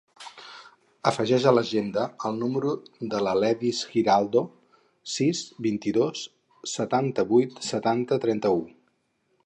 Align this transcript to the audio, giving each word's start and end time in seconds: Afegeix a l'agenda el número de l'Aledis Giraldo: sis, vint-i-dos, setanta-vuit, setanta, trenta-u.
Afegeix 1.09 1.43
a 1.49 1.51
l'agenda 1.55 2.05
el 2.29 2.39
número 2.43 2.71
de 3.13 3.19
l'Aledis 3.27 3.83
Giraldo: 3.91 4.43
sis, 5.17 5.43
vint-i-dos, 5.67 6.25
setanta-vuit, 6.77 7.63
setanta, 7.69 8.21
trenta-u. 8.27 8.65